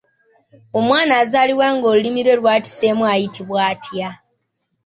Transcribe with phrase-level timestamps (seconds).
[0.79, 4.09] Omwana azaalibwa nga olulimi lwe lwatiseemu ayitibwa atya?